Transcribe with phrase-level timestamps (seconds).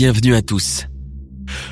[0.00, 0.86] Bienvenue à tous.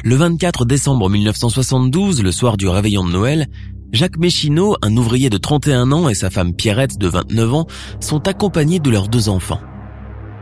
[0.04, 3.46] Le 24 décembre 1972, le soir du réveillon de Noël,
[3.90, 7.66] Jacques Méchineau, un ouvrier de 31 ans et sa femme Pierrette de 29 ans
[8.00, 9.62] sont accompagnés de leurs deux enfants,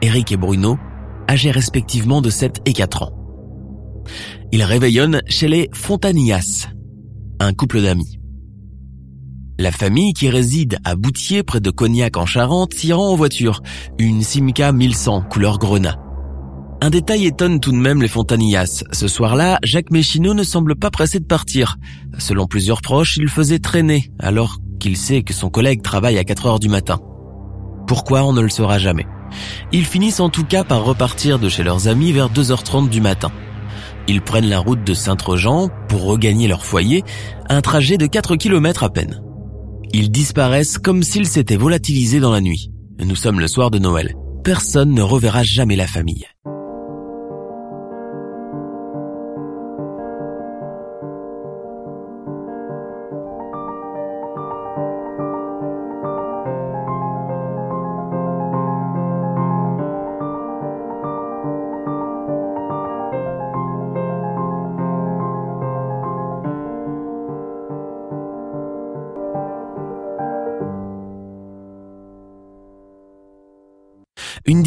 [0.03, 0.79] Éric et Bruno,
[1.31, 3.13] âgés respectivement de 7 et 4 ans.
[4.51, 6.67] Ils réveillonnent chez les Fontanillas,
[7.39, 8.19] un couple d'amis.
[9.61, 13.63] La famille qui réside à Boutier près de Cognac en Charente s'y rend en voiture,
[14.01, 16.01] une Simca 1100 couleur grenat.
[16.87, 18.85] Un détail étonne tout de même les Fontanillas.
[18.93, 21.79] Ce soir-là, Jacques Méchineau ne semble pas pressé de partir.
[22.17, 26.47] Selon plusieurs proches, il faisait traîner, alors qu'il sait que son collègue travaille à 4
[26.47, 27.01] heures du matin.
[27.89, 29.05] Pourquoi on ne le saura jamais.
[29.73, 33.33] Ils finissent en tout cas par repartir de chez leurs amis vers 2h30 du matin.
[34.07, 37.03] Ils prennent la route de Saint-Trojan pour regagner leur foyer,
[37.49, 39.25] un trajet de 4 km à peine.
[39.93, 42.71] Ils disparaissent comme s'ils s'étaient volatilisés dans la nuit.
[43.05, 44.15] Nous sommes le soir de Noël.
[44.45, 46.27] Personne ne reverra jamais la famille.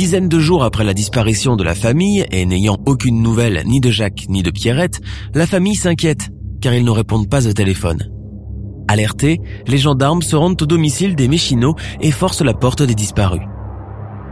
[0.09, 3.91] Dizaine de jours après la disparition de la famille et n'ayant aucune nouvelle ni de
[3.91, 5.01] Jacques ni de Pierrette,
[5.35, 6.29] la famille s'inquiète
[6.61, 8.09] car ils ne répondent pas au téléphone.
[8.87, 13.43] Alertés, les gendarmes se rendent au domicile des Méchinots et forcent la porte des disparus.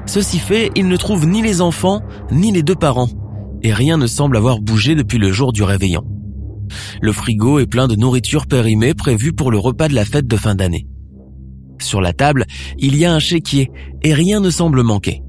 [0.07, 2.01] Ceci fait, ils ne trouvent ni les enfants
[2.31, 3.09] ni les deux parents
[3.61, 6.01] et rien ne semble avoir bougé depuis le jour du réveillon.
[7.03, 10.37] Le frigo est plein de nourriture périmée prévue pour le repas de la fête de
[10.37, 10.87] fin d'année.
[11.79, 12.45] Sur la table,
[12.79, 13.69] il y a un chéquier
[14.01, 15.21] et rien ne semble manquer.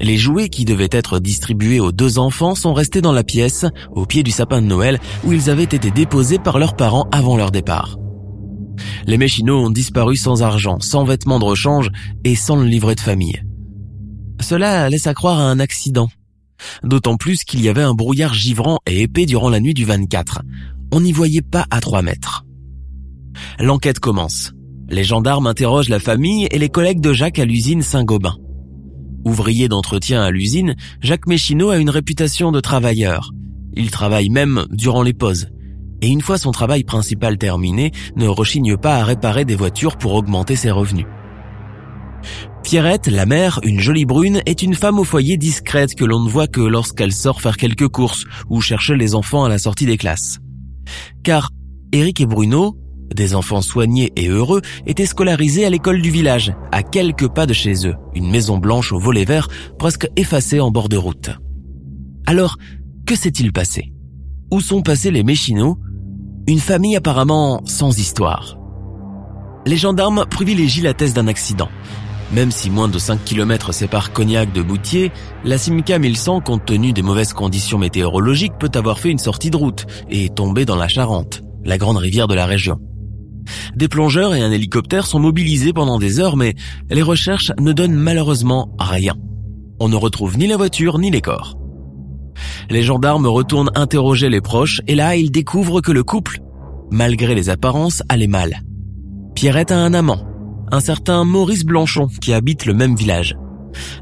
[0.00, 4.06] Les jouets qui devaient être distribués aux deux enfants sont restés dans la pièce, au
[4.06, 7.50] pied du sapin de Noël, où ils avaient été déposés par leurs parents avant leur
[7.50, 7.98] départ.
[9.06, 11.90] Les Méchinots ont disparu sans argent, sans vêtements de rechange
[12.24, 13.42] et sans le livret de famille.
[14.40, 16.08] Cela laisse à croire à un accident.
[16.82, 20.42] D'autant plus qu'il y avait un brouillard givrant et épais durant la nuit du 24.
[20.92, 22.44] On n'y voyait pas à trois mètres.
[23.58, 24.52] L'enquête commence.
[24.88, 28.36] Les gendarmes interrogent la famille et les collègues de Jacques à l'usine Saint-Gobain.
[29.24, 33.32] Ouvrier d'entretien à l'usine, Jacques Méchineau a une réputation de travailleur.
[33.74, 35.48] Il travaille même durant les pauses.
[36.02, 40.14] Et une fois son travail principal terminé, ne rechigne pas à réparer des voitures pour
[40.14, 41.06] augmenter ses revenus.
[42.62, 46.28] Pierrette, la mère, une jolie brune, est une femme au foyer discrète que l'on ne
[46.28, 49.96] voit que lorsqu'elle sort faire quelques courses ou chercher les enfants à la sortie des
[49.96, 50.38] classes.
[51.22, 51.50] Car
[51.92, 52.76] Eric et Bruno,
[53.14, 57.52] des enfants soignés et heureux étaient scolarisés à l'école du village, à quelques pas de
[57.52, 59.48] chez eux, une maison blanche au volet vert
[59.78, 61.30] presque effacée en bord de route.
[62.26, 62.56] Alors,
[63.06, 63.92] que s'est-il passé?
[64.52, 65.78] Où sont passés les Méchinots?
[66.46, 68.56] Une famille apparemment sans histoire.
[69.66, 71.68] Les gendarmes privilégient la thèse d'un accident.
[72.32, 75.10] Même si moins de 5 km séparent Cognac de Boutier,
[75.44, 79.56] la Simca 1100, compte tenu des mauvaises conditions météorologiques, peut avoir fait une sortie de
[79.56, 82.78] route et tomber dans la Charente, la grande rivière de la région.
[83.74, 86.54] Des plongeurs et un hélicoptère sont mobilisés pendant des heures, mais
[86.90, 89.14] les recherches ne donnent malheureusement rien.
[89.78, 91.56] On ne retrouve ni la voiture ni les corps.
[92.68, 96.40] Les gendarmes retournent interroger les proches et là ils découvrent que le couple,
[96.90, 98.62] malgré les apparences, allait mal.
[99.34, 100.26] Pierrette a un amant,
[100.70, 103.36] un certain Maurice Blanchon qui habite le même village.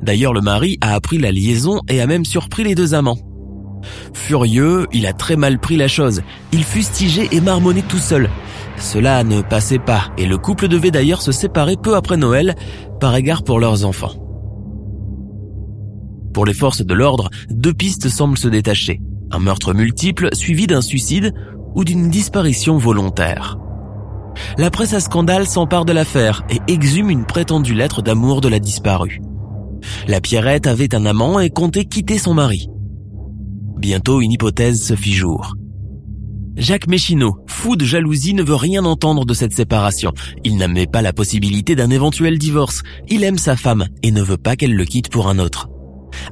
[0.02, 3.27] D'ailleurs le mari a appris la liaison et a même surpris les deux amants.
[4.12, 6.22] Furieux, il a très mal pris la chose.
[6.52, 8.28] Il fustigeait et marmonnait tout seul.
[8.78, 12.54] Cela ne passait pas et le couple devait d'ailleurs se séparer peu après Noël
[13.00, 14.12] par égard pour leurs enfants.
[16.32, 19.00] Pour les forces de l'ordre, deux pistes semblent se détacher.
[19.30, 21.34] Un meurtre multiple suivi d'un suicide
[21.74, 23.58] ou d'une disparition volontaire.
[24.56, 28.60] La presse à scandale s'empare de l'affaire et exhume une prétendue lettre d'amour de la
[28.60, 29.20] disparue.
[30.06, 32.68] La Pierrette avait un amant et comptait quitter son mari.
[33.78, 35.54] Bientôt une hypothèse se fit jour.
[36.56, 40.12] Jacques Méchineau, fou de jalousie, ne veut rien entendre de cette séparation.
[40.42, 42.82] Il n'admet pas la possibilité d'un éventuel divorce.
[43.08, 45.68] Il aime sa femme et ne veut pas qu'elle le quitte pour un autre.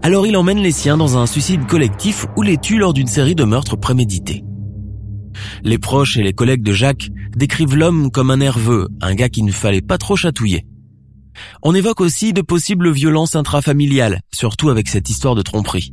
[0.03, 3.37] Alors il emmène les siens dans un suicide collectif ou les tue lors d'une série
[3.37, 4.43] de meurtres prémédités.
[5.63, 9.45] Les proches et les collègues de Jacques décrivent l'homme comme un nerveux, un gars qu'il
[9.45, 10.67] ne fallait pas trop chatouiller.
[11.63, 15.93] On évoque aussi de possibles violences intrafamiliales, surtout avec cette histoire de tromperie.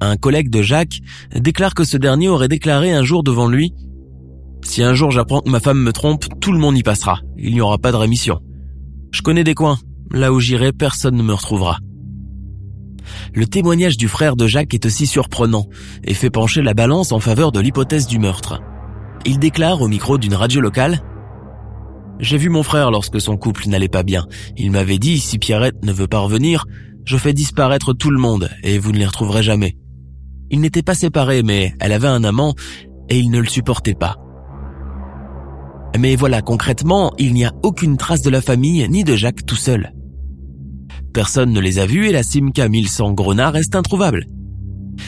[0.00, 1.00] Un collègue de Jacques
[1.34, 3.72] déclare que ce dernier aurait déclaré un jour devant lui
[4.62, 7.20] Si un jour j'apprends que ma femme me trompe, tout le monde y passera.
[7.38, 8.40] Il n'y aura pas de rémission.
[9.12, 9.78] Je connais des coins.
[10.12, 11.78] Là où j'irai, personne ne me retrouvera.
[13.34, 15.66] Le témoignage du frère de Jacques est aussi surprenant
[16.04, 18.60] et fait pencher la balance en faveur de l'hypothèse du meurtre.
[19.24, 21.00] Il déclare au micro d'une radio locale
[22.20, 24.26] J'ai vu mon frère lorsque son couple n'allait pas bien.
[24.56, 26.64] Il m'avait dit si Pierrette ne veut pas revenir,
[27.04, 29.76] je fais disparaître tout le monde et vous ne les retrouverez jamais.
[30.50, 32.54] Ils n'étaient pas séparés, mais elle avait un amant
[33.08, 34.16] et il ne le supportait pas.
[35.98, 39.56] Mais voilà, concrètement, il n'y a aucune trace de la famille ni de Jacques tout
[39.56, 39.92] seul.
[41.14, 44.26] Personne ne les a vus et la Simca 1100 Grenat reste introuvable.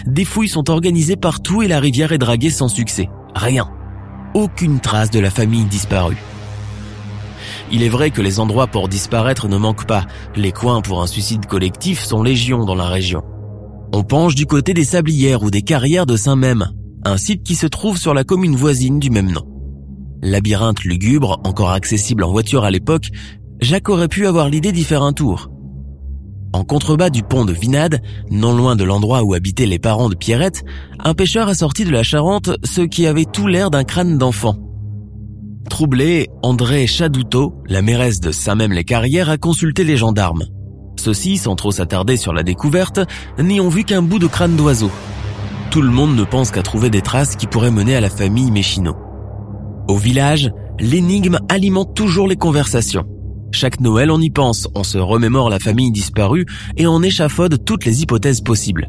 [0.07, 3.09] Des fouilles sont organisées partout et la rivière est draguée sans succès.
[3.35, 3.69] Rien.
[4.35, 6.17] Aucune trace de la famille disparue.
[7.71, 10.07] Il est vrai que les endroits pour disparaître ne manquent pas.
[10.37, 13.23] Les coins pour un suicide collectif sont légion dans la région.
[13.93, 16.69] On penche du côté des sablières ou des carrières de Saint-Même,
[17.05, 19.45] un site qui se trouve sur la commune voisine du même nom.
[20.23, 23.09] Labyrinthe lugubre, encore accessible en voiture à l'époque,
[23.61, 25.51] Jacques aurait pu avoir l'idée d'y faire un tour.
[26.53, 30.15] En contrebas du pont de Vinade, non loin de l'endroit où habitaient les parents de
[30.15, 30.65] Pierrette,
[30.99, 34.57] un pêcheur a sorti de la Charente ce qui avait tout l'air d'un crâne d'enfant.
[35.69, 40.45] Troublé, André Chadoutot, la mairesse de Saint-Même-les-Carrières, a consulté les gendarmes.
[41.13, 43.01] Sans trop s'attarder sur la découverte,
[43.39, 44.91] n'y ont vu qu'un bout de crâne d'oiseau.
[45.71, 48.51] Tout le monde ne pense qu'à trouver des traces qui pourraient mener à la famille
[48.51, 48.97] Méchineau.
[49.89, 53.07] Au village, l'énigme alimente toujours les conversations.
[53.53, 56.47] Chaque Noël, on y pense, on se remémore la famille disparue
[56.77, 58.89] et on échafaude toutes les hypothèses possibles.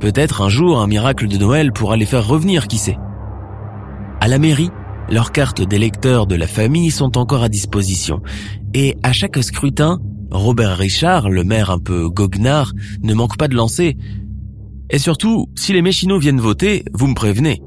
[0.00, 2.98] Peut-être un jour un miracle de Noël pourra les faire revenir, qui sait.
[4.20, 4.70] À la mairie,
[5.08, 8.20] leurs cartes d'électeurs de la famille sont encore à disposition.
[8.74, 9.98] Et à chaque scrutin,
[10.30, 13.96] Robert Richard, le maire un peu goguenard, ne manque pas de lancer.
[14.90, 17.62] Et surtout, si les Méchinots viennent voter, vous me prévenez.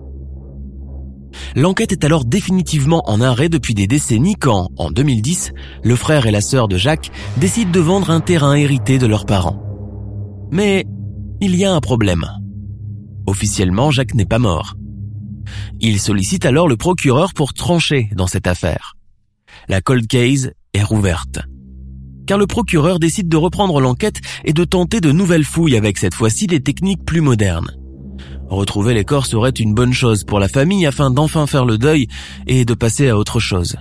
[1.55, 5.53] L'enquête est alors définitivement en arrêt depuis des décennies quand, en 2010,
[5.83, 9.25] le frère et la sœur de Jacques décident de vendre un terrain hérité de leurs
[9.25, 9.63] parents.
[10.51, 10.85] Mais
[11.41, 12.25] il y a un problème.
[13.27, 14.75] Officiellement, Jacques n'est pas mort.
[15.79, 18.95] Il sollicite alors le procureur pour trancher dans cette affaire.
[19.67, 21.39] La cold case est rouverte.
[22.29, 26.13] Car le procureur décide de reprendre l'enquête et de tenter de nouvelles fouilles avec cette
[26.13, 27.71] fois-ci des techniques plus modernes.
[28.49, 32.07] Retrouver les corps serait une bonne chose pour la famille afin d'enfin faire le deuil
[32.45, 33.77] et de passer à autre chose.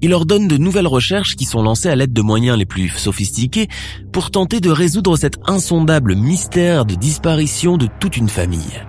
[0.00, 3.68] Il ordonne de nouvelles recherches qui sont lancées à l'aide de moyens les plus sophistiqués
[4.10, 8.80] pour tenter de résoudre cet insondable mystère de disparition de toute une famille.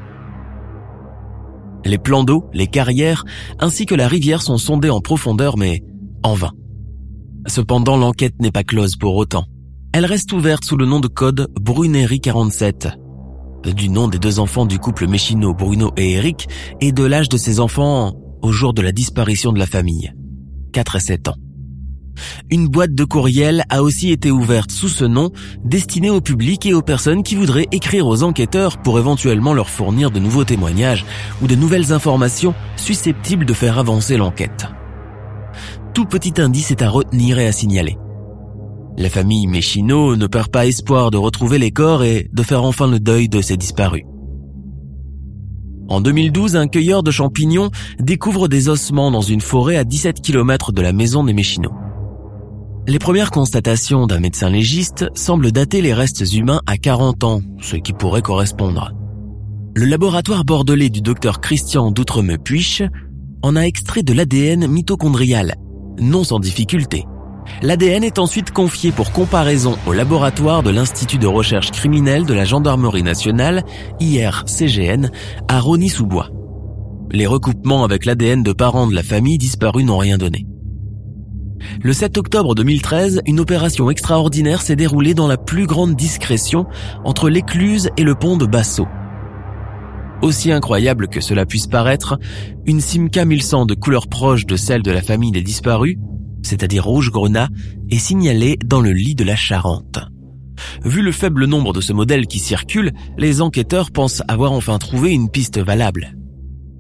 [1.84, 3.26] Les plans d'eau, les carrières,
[3.60, 5.84] ainsi que la rivière sont sondés en profondeur, mais
[6.24, 6.54] en vain.
[7.48, 9.46] Cependant, l'enquête n'est pas close pour autant.
[9.94, 12.88] Elle reste ouverte sous le nom de code Bruneri 47,
[13.76, 16.48] du nom des deux enfants du couple Méchino, Bruno et Eric,
[16.80, 20.14] et de l'âge de ces enfants au jour de la disparition de la famille.
[20.74, 21.36] 4 et 7 ans.
[22.50, 25.32] Une boîte de courriel a aussi été ouverte sous ce nom,
[25.64, 30.12] destinée au public et aux personnes qui voudraient écrire aux enquêteurs pour éventuellement leur fournir
[30.12, 31.06] de nouveaux témoignages
[31.42, 34.68] ou de nouvelles informations susceptibles de faire avancer l'enquête.
[35.94, 37.98] Tout petit indice est à retenir et à signaler.
[38.98, 42.88] La famille Méchino ne perd pas espoir de retrouver les corps et de faire enfin
[42.88, 44.04] le deuil de ces disparus.
[45.90, 47.70] En 2012, un cueilleur de champignons
[48.00, 51.72] découvre des ossements dans une forêt à 17 km de la maison des Méchino.
[52.88, 57.76] Les premières constatations d'un médecin légiste semblent dater les restes humains à 40 ans, ce
[57.76, 58.94] qui pourrait correspondre.
[59.76, 62.84] Le laboratoire bordelais du docteur Christian d'Outremeux-Puich
[63.44, 65.56] en a extrait de l'ADN mitochondrial,
[66.00, 67.06] non sans difficulté.
[67.62, 72.46] L'ADN est ensuite confié pour comparaison au laboratoire de l'Institut de recherche criminelle de la
[72.46, 73.64] Gendarmerie nationale,
[74.00, 75.10] IRCGN,
[75.48, 76.30] à Rony-sous-Bois.
[77.12, 80.46] Les recoupements avec l'ADN de parents de la famille disparus n'ont rien donné.
[81.84, 86.66] Le 7 octobre 2013, une opération extraordinaire s'est déroulée dans la plus grande discrétion
[87.04, 88.88] entre l'écluse et le pont de Basso.
[90.22, 92.20] Aussi incroyable que cela puisse paraître,
[92.66, 95.98] une Simca 1100 de couleur proche de celle de la famille des disparus,
[96.44, 97.50] c'est-à-dire rouge grenat,
[97.90, 100.00] est signalée dans le lit de la Charente.
[100.84, 105.12] Vu le faible nombre de ce modèle qui circule, les enquêteurs pensent avoir enfin trouvé
[105.12, 106.16] une piste valable.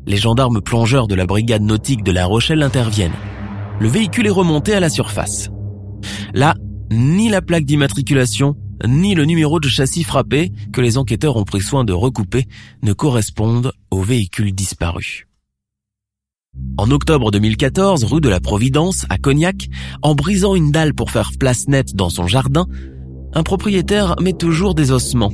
[0.05, 3.11] Les gendarmes plongeurs de la brigade nautique de La Rochelle interviennent.
[3.79, 5.49] Le véhicule est remonté à la surface.
[6.33, 6.55] Là,
[6.91, 8.55] ni la plaque d'immatriculation,
[8.87, 12.47] ni le numéro de châssis frappé, que les enquêteurs ont pris soin de recouper,
[12.81, 15.27] ne correspondent au véhicule disparu.
[16.77, 19.69] En octobre 2014, rue de la Providence, à Cognac,
[20.01, 22.67] en brisant une dalle pour faire place nette dans son jardin,
[23.33, 25.31] un propriétaire met toujours des ossements.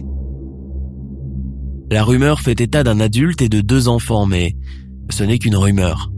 [1.89, 4.55] La rumeur fait état d'un adulte et de deux enfants, mais
[5.09, 6.11] ce n'est qu'une rumeur.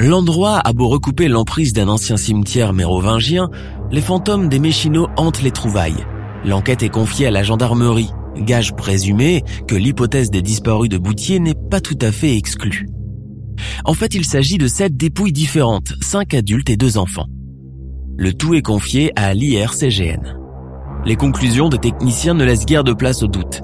[0.00, 3.50] L'endroit a beau recouper l'emprise d'un ancien cimetière mérovingien,
[3.90, 6.06] les fantômes des Méchinots hantent les trouvailles.
[6.44, 11.54] L'enquête est confiée à la gendarmerie, gage présumé que l'hypothèse des disparus de Boutier n'est
[11.54, 12.88] pas tout à fait exclue.
[13.84, 17.26] En fait, il s'agit de sept dépouilles différentes, cinq adultes et deux enfants.
[18.16, 20.36] Le tout est confié à l'IRCGN.
[21.04, 23.62] Les conclusions des techniciens ne laissent guère de place au doute.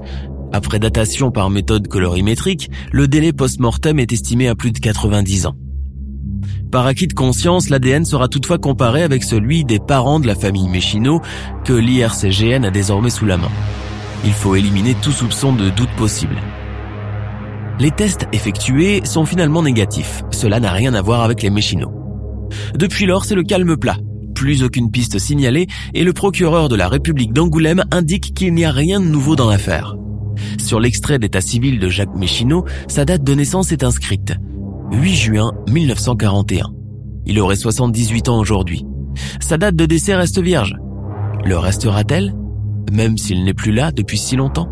[0.51, 5.55] Après datation par méthode colorimétrique, le délai post-mortem est estimé à plus de 90 ans.
[6.71, 10.69] Par acquis de conscience, l'ADN sera toutefois comparé avec celui des parents de la famille
[10.69, 11.21] Méchino
[11.65, 13.51] que l'IRCGN a désormais sous la main.
[14.25, 16.35] Il faut éliminer tout soupçon de doute possible.
[17.79, 20.23] Les tests effectués sont finalement négatifs.
[20.31, 21.89] Cela n'a rien à voir avec les Méchino.
[22.75, 23.97] Depuis lors, c'est le calme plat.
[24.35, 28.71] Plus aucune piste signalée et le procureur de la République d'Angoulême indique qu'il n'y a
[28.71, 29.95] rien de nouveau dans l'affaire.
[30.57, 34.35] Sur l'extrait d'état civil de Jacques Méchino, sa date de naissance est inscrite.
[34.91, 36.65] 8 juin 1941.
[37.25, 38.85] Il aurait 78 ans aujourd'hui.
[39.39, 40.75] Sa date de décès reste vierge.
[41.45, 42.33] Le restera-t-elle
[42.91, 44.69] Même s'il n'est plus là depuis si longtemps?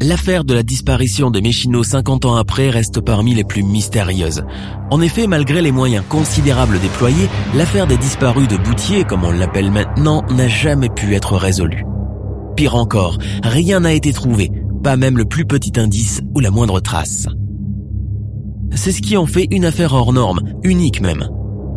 [0.00, 4.44] L'affaire de la disparition de Méchino 50 ans après reste parmi les plus mystérieuses.
[4.90, 9.70] En effet, malgré les moyens considérables déployés, l'affaire des disparus de Boutier, comme on l'appelle
[9.70, 11.84] maintenant, n'a jamais pu être résolue.
[12.56, 14.50] Pire encore, rien n'a été trouvé,
[14.82, 17.26] pas même le plus petit indice ou la moindre trace.
[18.74, 21.28] C'est ce qui en fait une affaire hors norme, unique même.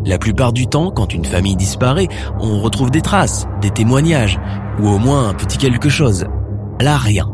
[0.05, 2.07] La plupart du temps, quand une famille disparaît,
[2.39, 4.39] on retrouve des traces, des témoignages,
[4.79, 6.25] ou au moins un petit quelque chose.
[6.79, 7.27] Là, rien.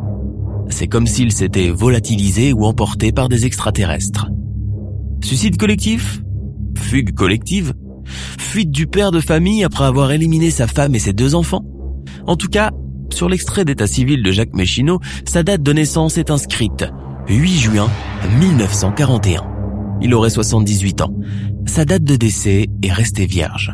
[0.69, 4.27] C'est comme s'il s'était volatilisé ou emporté par des extraterrestres.
[5.23, 6.21] Suicide collectif?
[6.77, 7.73] Fugue collective?
[8.05, 11.65] Fuite du père de famille après avoir éliminé sa femme et ses deux enfants?
[12.25, 12.71] En tout cas,
[13.09, 16.85] sur l'extrait d'état civil de Jacques Méchineau, sa date de naissance est inscrite
[17.33, 17.89] 8 juin
[18.39, 19.99] 1941.
[20.01, 21.13] Il aurait 78 ans.
[21.65, 23.73] Sa date de décès est restée vierge.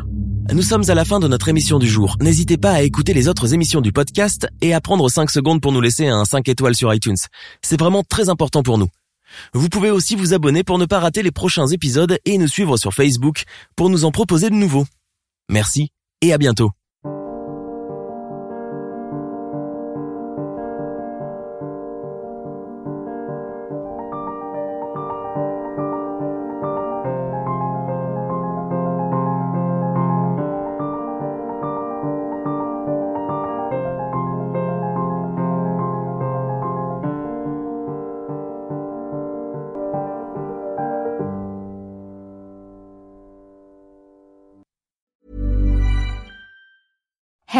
[0.52, 2.16] Nous sommes à la fin de notre émission du jour.
[2.20, 5.72] N'hésitez pas à écouter les autres émissions du podcast et à prendre 5 secondes pour
[5.72, 7.16] nous laisser un 5 étoiles sur iTunes.
[7.60, 8.88] C'est vraiment très important pour nous.
[9.54, 12.76] Vous pouvez aussi vous abonner pour ne pas rater les prochains épisodes et nous suivre
[12.76, 13.42] sur Facebook
[13.74, 14.86] pour nous en proposer de nouveaux.
[15.50, 15.90] Merci
[16.22, 16.70] et à bientôt.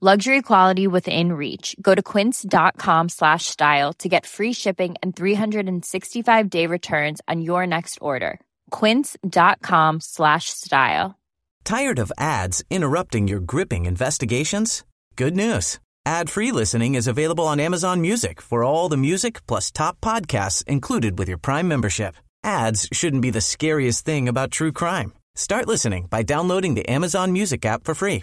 [0.00, 1.74] Luxury quality within reach.
[1.82, 7.66] Go to quince.com slash style to get free shipping and 365 day returns on your
[7.66, 8.38] next order.
[8.70, 11.18] Quince.com slash style.
[11.64, 14.84] Tired of ads interrupting your gripping investigations?
[15.16, 15.80] Good news.
[16.06, 21.18] Ad-free listening is available on Amazon Music for all the music plus top podcasts included
[21.18, 22.14] with your Prime membership.
[22.44, 25.12] Ads shouldn't be the scariest thing about true crime.
[25.34, 28.22] Start listening by downloading the Amazon Music app for free